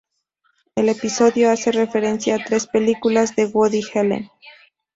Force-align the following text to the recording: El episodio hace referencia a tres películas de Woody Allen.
El 0.73 0.89
episodio 0.89 1.51
hace 1.51 1.71
referencia 1.71 2.33
a 2.37 2.43
tres 2.43 2.65
películas 2.65 3.35
de 3.35 3.45
Woody 3.45 3.81
Allen. 3.93 4.31